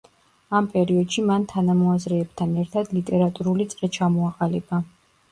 ამ 0.59 0.67
პერიოდში 0.75 1.23
მან 1.25 1.43
თანამოაზრეებთან 1.51 2.55
ერთად 2.61 2.95
ლიტერატურული 2.97 3.67
წრე 3.75 3.91
ჩამოაყალიბა. 3.99 4.81